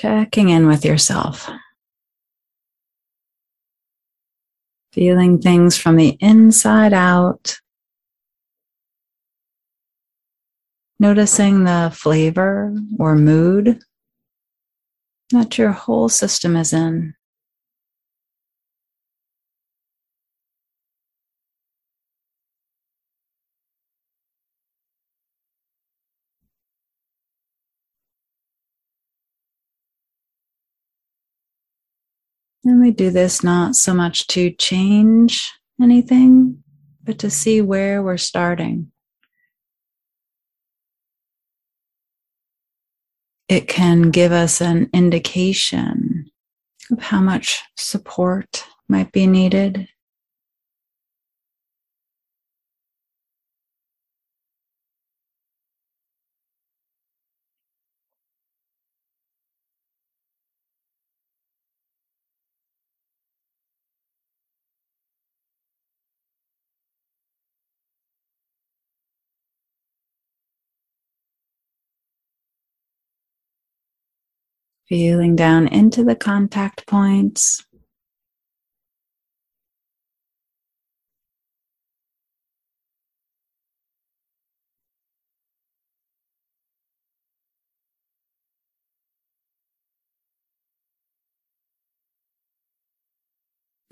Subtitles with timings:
[0.00, 1.50] Checking in with yourself.
[4.92, 7.58] Feeling things from the inside out.
[11.00, 13.80] Noticing the flavor or mood
[15.30, 17.14] that your whole system is in.
[32.88, 36.64] We do this not so much to change anything,
[37.04, 38.90] but to see where we're starting.
[43.46, 46.30] It can give us an indication
[46.90, 49.86] of how much support might be needed
[74.88, 77.62] Feeling down into the contact points.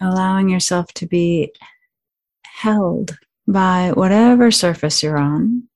[0.00, 1.52] Allowing yourself to be
[2.44, 3.16] held
[3.46, 5.69] by whatever surface you're on.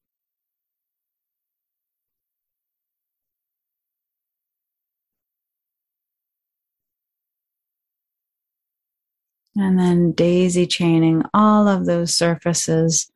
[9.57, 13.11] And then daisy chaining all of those surfaces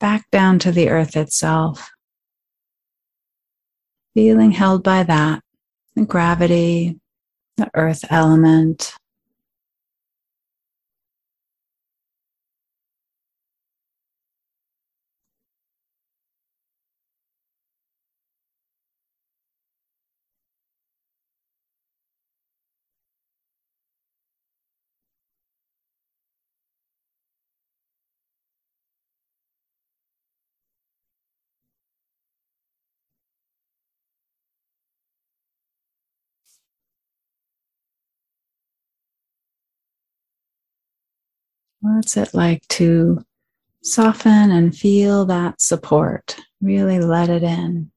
[0.00, 1.90] back down to the earth itself.
[4.14, 5.42] Feeling held by that,
[5.94, 6.98] the gravity,
[7.56, 8.94] the earth element.
[41.82, 43.24] What's it like to
[43.82, 46.36] soften and feel that support?
[46.60, 47.91] Really let it in.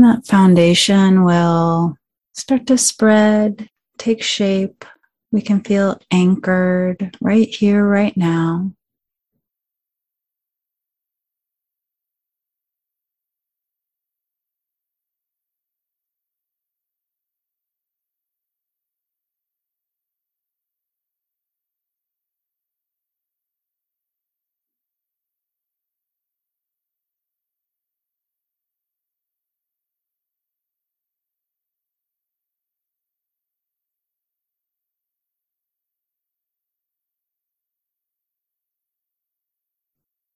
[0.00, 1.94] That foundation will
[2.32, 3.68] start to spread,
[3.98, 4.86] take shape.
[5.30, 8.72] We can feel anchored right here, right now.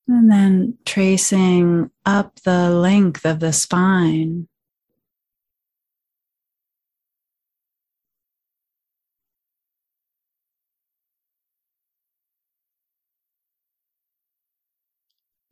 [0.07, 4.49] And then tracing up the length of the spine.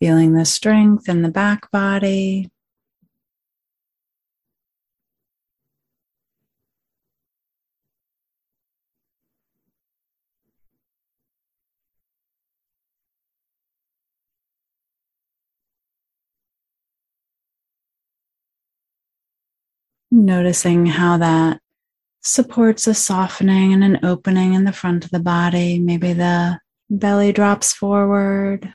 [0.00, 2.50] Feeling the strength in the back body.
[20.14, 21.60] Noticing how that
[22.20, 25.78] supports a softening and an opening in the front of the body.
[25.78, 26.60] Maybe the
[26.90, 28.74] belly drops forward.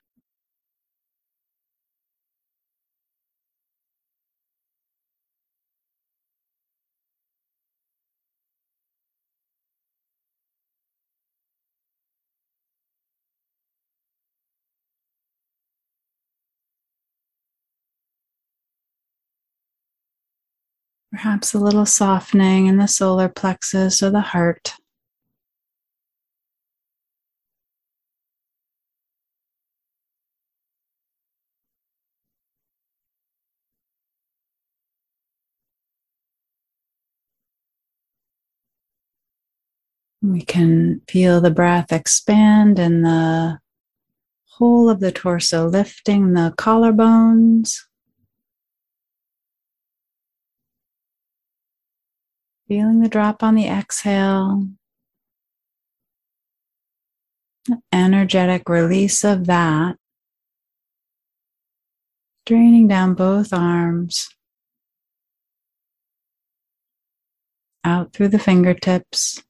[21.11, 24.73] Perhaps a little softening in the solar plexus or the heart.
[40.21, 43.59] We can feel the breath expand and the
[44.45, 47.87] whole of the torso lifting the collarbones.
[52.67, 54.67] Feeling the drop on the exhale.
[57.93, 59.95] Energetic release of that.
[62.45, 64.29] Draining down both arms.
[67.85, 69.41] Out through the fingertips.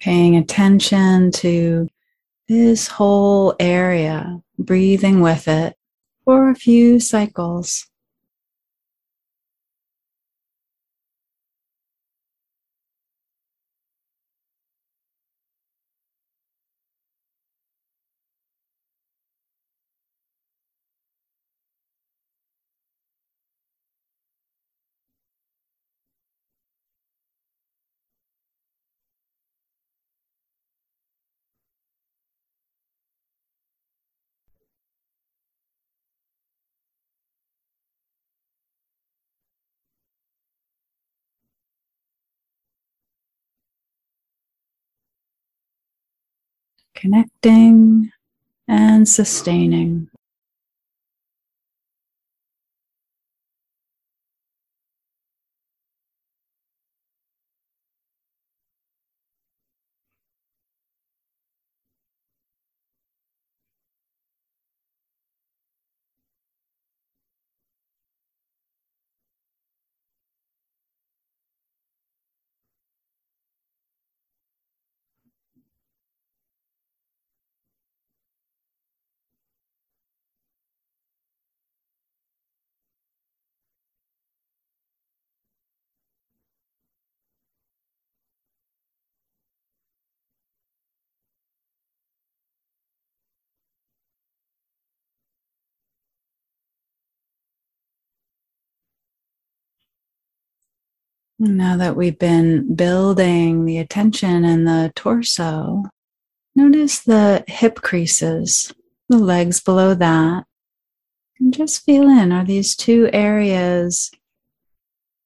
[0.00, 1.88] Paying attention to
[2.48, 5.76] this whole area, breathing with it
[6.24, 7.89] for a few cycles.
[46.94, 48.10] Connecting
[48.68, 50.08] and sustaining.
[101.42, 105.84] Now that we've been building the attention in the torso,
[106.54, 108.74] notice the hip creases,
[109.08, 110.44] the legs below that.
[111.38, 114.10] And just feel in are these two areas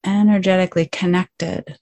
[0.06, 1.80] energetically connected?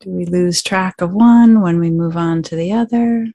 [0.00, 3.32] Do we lose track of one when we move on to the other?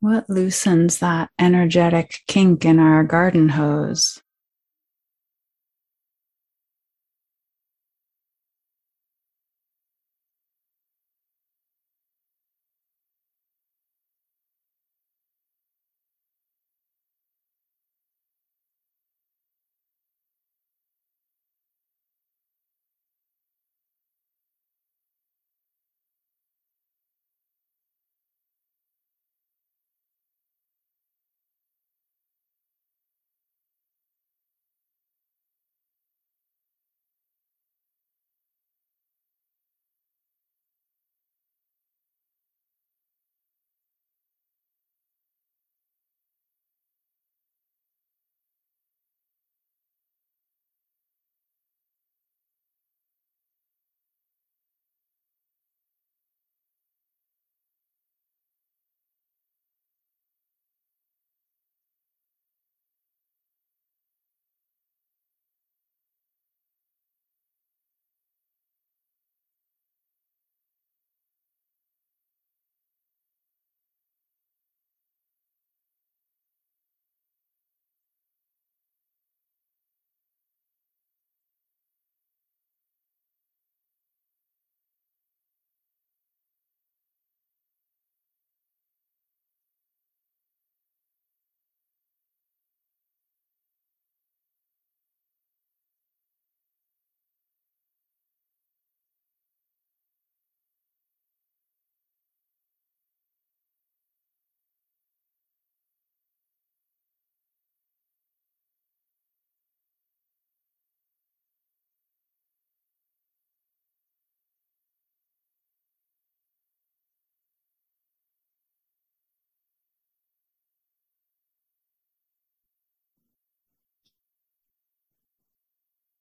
[0.00, 4.20] What loosens that energetic kink in our garden hose?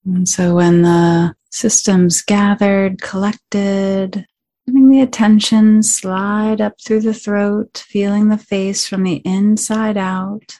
[0.06, 4.26] And so when the system's gathered, collected,
[4.68, 10.60] letting the attention slide up through the throat, feeling the face from the inside out.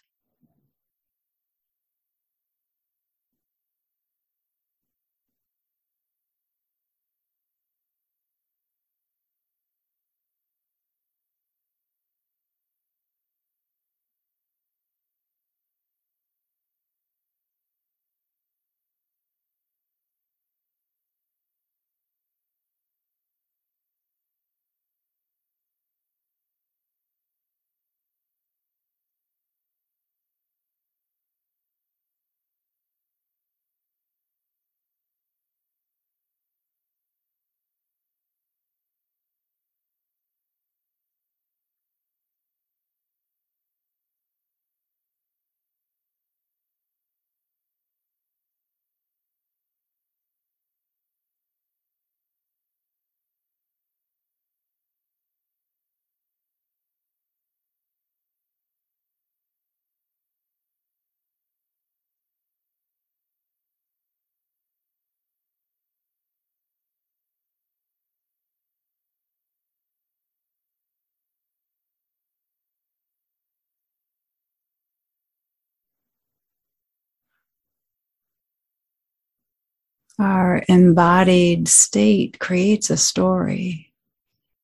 [80.18, 83.92] Our embodied state creates a story.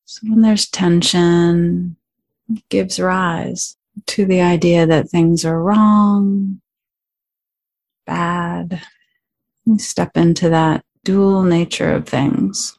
[0.06, 1.96] So when there's tension,
[2.52, 6.60] it gives rise to the idea that things are wrong,
[8.06, 8.82] bad.
[9.66, 12.78] We step into that dual nature of things.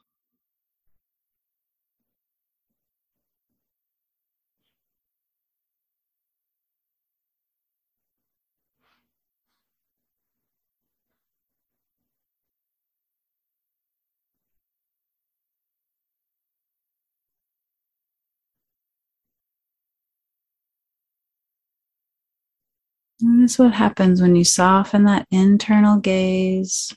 [23.43, 26.95] Notice what happens when you soften that internal gaze.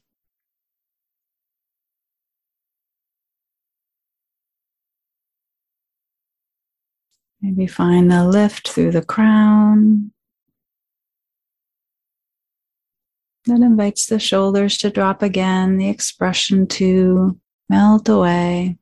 [7.40, 10.12] Maybe find the lift through the crown.
[13.46, 18.78] That invites the shoulders to drop again, the expression to melt away.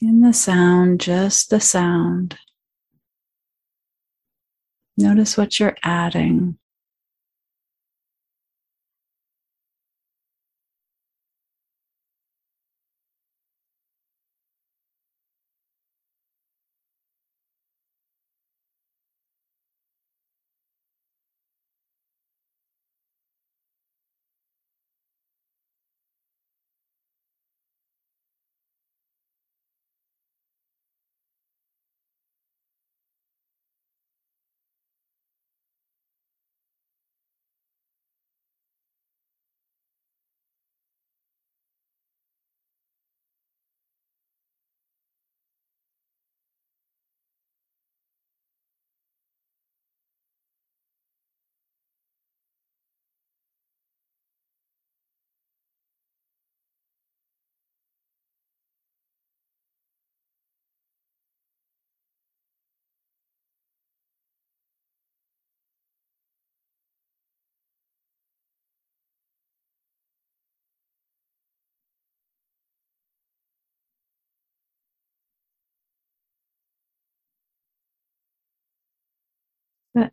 [0.00, 2.38] In the sound, just the sound.
[4.96, 6.58] Notice what you're adding.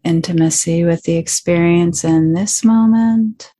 [0.03, 3.51] Intimacy with the experience in this moment.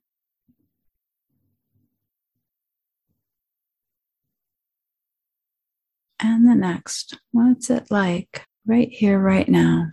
[6.18, 7.18] And the next.
[7.32, 9.92] What's it like right here, right now?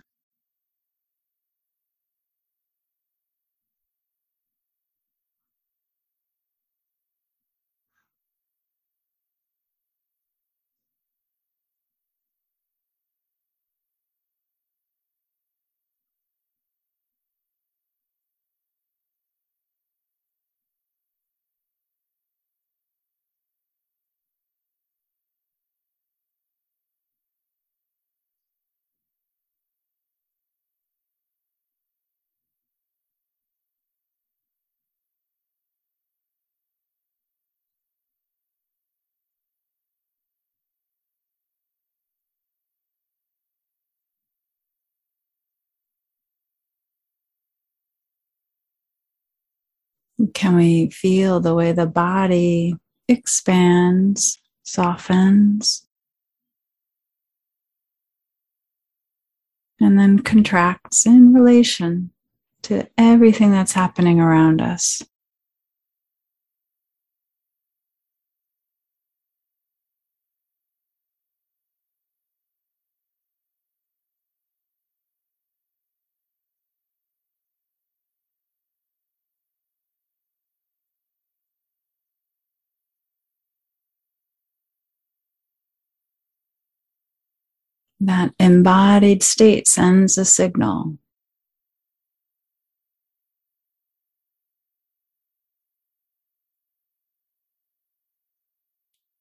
[50.32, 52.76] Can we feel the way the body
[53.08, 55.86] expands, softens,
[59.80, 62.10] and then contracts in relation
[62.62, 65.02] to everything that's happening around us?
[88.04, 90.98] That embodied state sends a signal.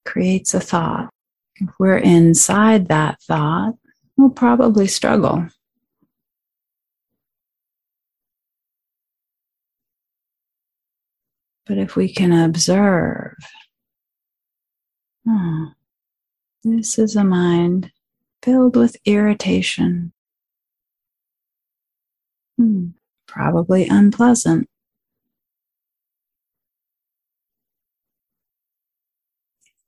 [0.03, 1.11] Creates a thought.
[1.55, 3.75] If we're inside that thought,
[4.17, 5.47] we'll probably struggle.
[11.65, 13.35] But if we can observe,
[15.25, 15.71] oh,
[16.65, 17.89] this is a mind
[18.43, 20.11] filled with irritation.
[22.57, 22.87] Hmm,
[23.25, 24.67] probably unpleasant.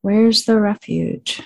[0.01, 1.41] Where's the refuge?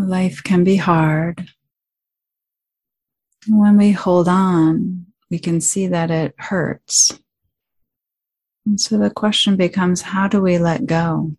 [0.00, 1.50] Life can be hard.
[3.46, 7.20] When we hold on, we can see that it hurts.
[8.64, 11.36] And so the question becomes how do we let go?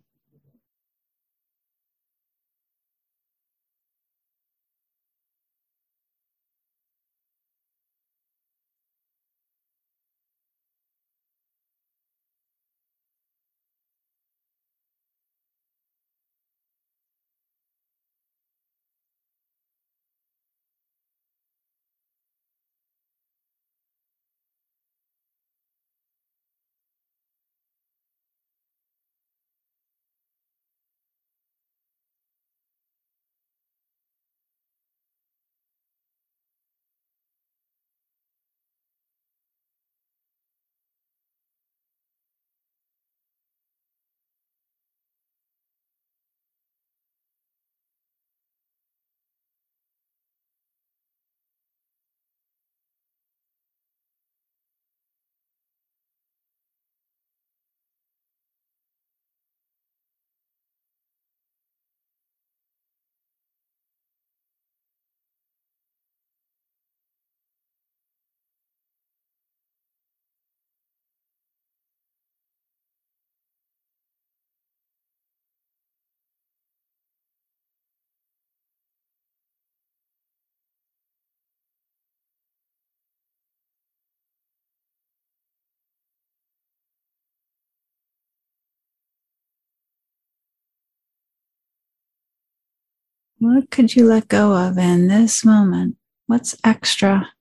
[93.42, 95.96] What could you let go of in this moment?
[96.28, 97.32] What's extra?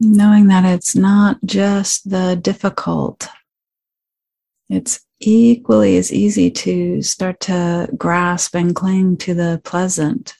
[0.00, 3.28] Knowing that it's not just the difficult,
[4.68, 10.34] it's equally as easy to start to grasp and cling to the pleasant.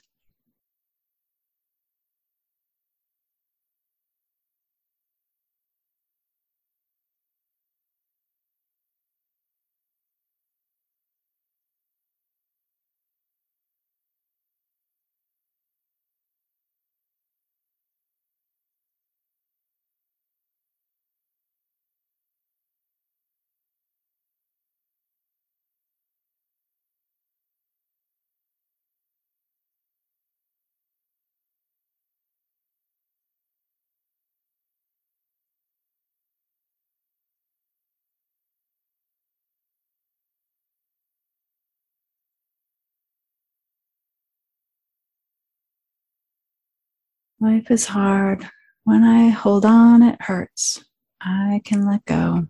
[47.43, 48.47] Life is hard.
[48.85, 50.85] When I hold on, it hurts.
[51.23, 52.47] I can let go.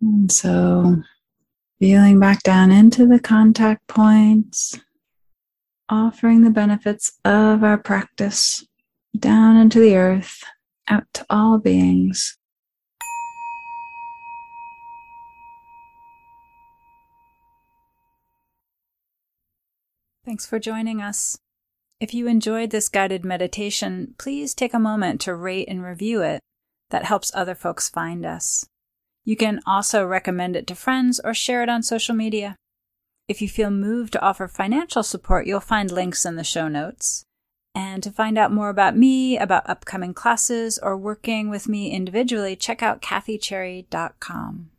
[0.00, 1.02] And so,
[1.78, 4.78] feeling back down into the contact points,
[5.88, 8.64] offering the benefits of our practice
[9.18, 10.42] down into the earth,
[10.88, 12.38] out to all beings.
[20.24, 21.38] Thanks for joining us.
[21.98, 26.40] If you enjoyed this guided meditation, please take a moment to rate and review it.
[26.90, 28.69] That helps other folks find us.
[29.30, 32.56] You can also recommend it to friends or share it on social media.
[33.28, 37.22] If you feel moved to offer financial support, you'll find links in the show notes.
[37.72, 42.56] And to find out more about me, about upcoming classes, or working with me individually,
[42.56, 44.69] check out kathycherry.com.